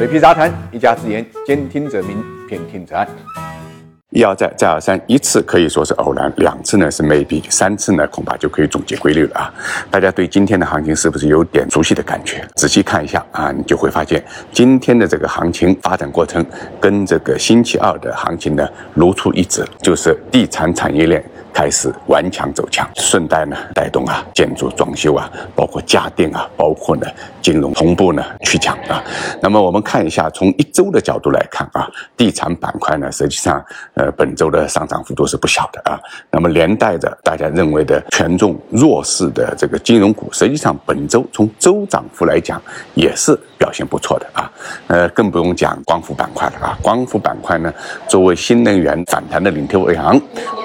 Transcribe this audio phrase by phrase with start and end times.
[0.00, 3.06] 水皮杂谈，一家之言，兼听则明，偏听则暗。
[4.08, 9.52] 一而再，再而三，一次可以说是偶然，两次呢是 maybe，三次呢恐怕就可以总结规律了啊！
[9.90, 12.42] 大家对今天的行情是不是有点熟悉的感觉？
[12.56, 16.42] 仔细看一下啊，你就会发现今天的这个行情发展过程
[16.80, 21.22] 跟这个星期二的行情呢如出一辙，就是地产产业链。
[21.52, 27.06] 开始顽强走强，顺带呢带动啊建筑装修啊，包括家电啊，包括呢
[27.42, 29.02] 金融同步呢去抢啊。
[29.42, 36.00] 那么我们看一下，从一周的角度来看啊，地产板块呢实际上呃本周的上涨幅度是不小的啊。
[36.30, 42.60] 那么连带着大家认为的权重弱势的这个金融股，实际上本周从周涨幅来讲
[42.94, 44.50] 也是表现不错的啊。
[44.86, 46.78] 呃，更不用讲光伏板块了啊。
[46.82, 47.72] 光伏板块呢
[48.08, 50.20] 作为新能源反弹的领头羊，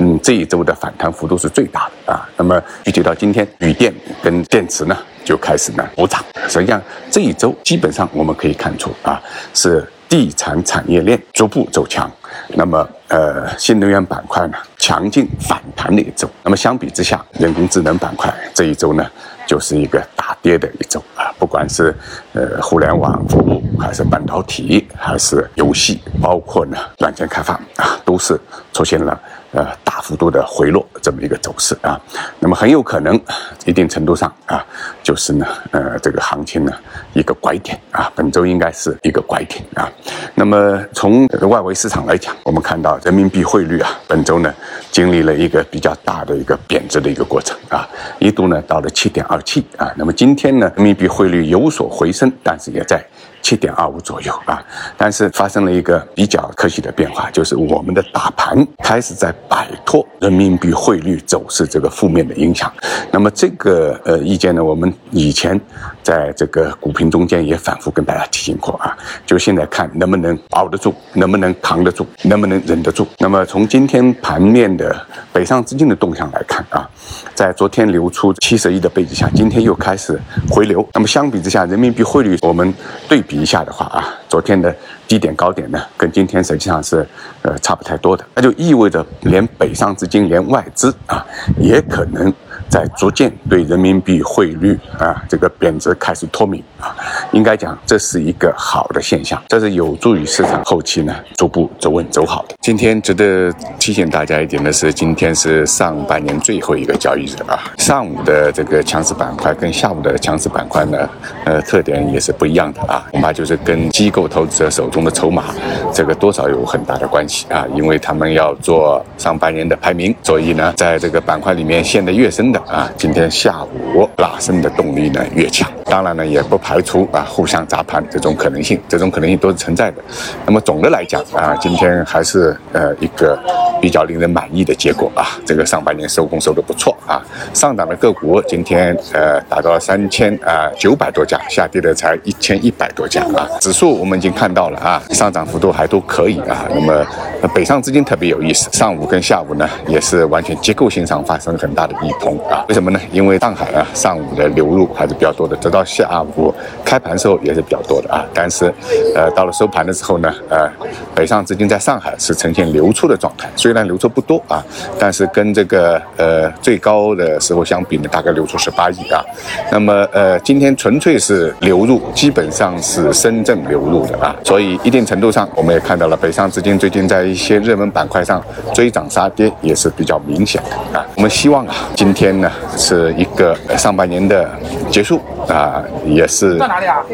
[0.00, 0.74] 嗯，这一周的。
[0.80, 6.24] 反弹幅度是最大的啊，那么具体到今天，锂电跟电池呢就开始呢补涨。
[6.48, 9.20] 实际上这一周基本上我们可以看出啊，
[9.52, 12.10] 是地产产业链逐步走强，
[12.54, 16.26] 那么呃新能源板块呢强劲反弹的一周。
[16.42, 19.06] 那么相比之下，人工智能板块这一周呢
[19.46, 21.94] 就是一个大跌的一周啊，不管是
[22.32, 28.40] 呃互联网服务，还是半导体，还是游戏，包括呢软件开发啊，都是
[28.72, 29.20] 出现了。
[29.52, 32.00] 呃，大幅度的回落这么一个走势啊，
[32.38, 33.20] 那么很有可能，
[33.64, 34.64] 一定程度上啊，
[35.02, 36.72] 就是呢，呃，这个行情呢
[37.14, 39.90] 一个拐点啊，本周应该是一个拐点啊。
[40.36, 44.54] 那么从外围市场来讲，我们看到人民币汇率啊，本周呢
[44.92, 47.88] 经历了一个比较大的一个贬值的一个过程啊，
[48.20, 53.04] 一度呢到了七点二七啊，那么今天呢人民币汇率有所回升，但是也在。
[53.42, 54.62] 七点二五左右啊，
[54.96, 62.72] 但是发生了一个比较可喜的变化，就是我们的大盘开始在摆脱人民币汇率走势这个负面的影响。
[63.10, 65.58] 那么这个呃意见呢，我们以前
[66.02, 73.06] 在这个股评中间也反复跟大家提醒过啊，就现在看能不能熬得住，能不能扛得住，能不能忍得住。
[73.18, 74.94] 那么从今天盘面的
[75.32, 76.86] 北上资金的动向来看啊，
[77.34, 80.86] 在昨天流出七十亿的背景下，今天又开始回流。
[80.92, 82.74] 那么相比之下，人民币汇率我们
[83.08, 83.22] 对。
[83.30, 84.74] 比一下的话啊，昨天的
[85.06, 87.06] 低点高点呢，跟今天实际上是
[87.42, 91.24] 呃差不太多的，那就意味着连北上资金、连外资啊，
[91.56, 92.34] 也可能。
[92.70, 96.94] 在逐渐对人民币汇率啊这个贬值开始脱敏啊，
[97.32, 102.54] 应该讲这是一个好的现象，这是有助于市场后期呢逐步走稳走好的。
[102.60, 111.08] 今天值得提醒大家一点的是，今天是上半年最后一个交易日啊，上午的这个强势板块跟下午的强势板块呢，
[111.44, 115.46] 呃特点也是不一样的啊，恐怕就是跟机构投资者手中的筹码
[115.92, 122.59] 这个多少有很大的关系啊，因为他们要做上半年的排名，所以呢，在这个板块里面陷得越深的。
[122.68, 130.02] 啊，今天下午拉升的动力呢越强，当然呢也不排除啊互相砸盘这种可能性，这种可能性都是存在的。
[130.44, 133.38] 那么总的来讲啊，今天还是呃一个
[133.80, 137.22] 比较令人满意的结果啊，这个上半年收工收的不错啊，
[137.54, 146.66] 上涨的个股今天呃达到三千啊九百多家，下跌的才一千一百多家啊，指数我们已经看到了啊，上涨幅度还都可以啊。
[146.74, 147.06] 那么
[147.54, 152.38] 北上资金特别有意思，上午跟下午呢也是完全结构性上发生很大的异同。
[152.50, 153.00] 啊，为什么呢？
[153.12, 158.24] 因为上海啊，上午的流入还是比较多的，直到下午开盘时候也是比较多的啊。
[158.32, 158.72] 但是，
[159.14, 160.66] 呃，到了收盘的时候呢，呃，
[161.14, 164.64] 北上资金在上海是呈现流出的状态，虽然流出不多啊，
[164.98, 169.22] 但是跟这个呃最高的时候相比呢，大概流出十八亿啊。
[169.70, 174.34] 那么，呃，今天纯粹是流入，基本上是深圳流入的啊。
[174.42, 181.06] 所以，一定程度上，我们也看到了北上资金最近在一些热门板块上追涨杀跌也是比较明显的啊。
[181.16, 182.30] 我们希望啊，今天。
[182.40, 184.50] 呢，是一个上半年的
[184.90, 186.58] 结束啊，也是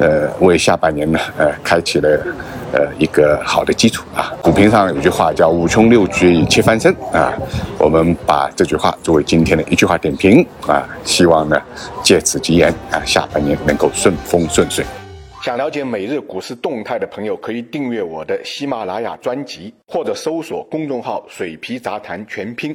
[0.00, 2.08] 呃为下半年呢呃开启了
[2.72, 4.32] 呃一个好的基础啊。
[4.42, 7.32] 股评上有句话叫“五穷六绝七翻身”啊，
[7.78, 11.60] 我们把这句话作为今天的一句话点评啊，希望呢
[12.02, 14.84] 借此吉言啊，下半年能够顺风顺水。
[15.42, 22.72] 想了解每日股市动态的朋友，可以订阅我的喜马拉雅专辑，或者搜索公众号“水皮杂谈全拼”。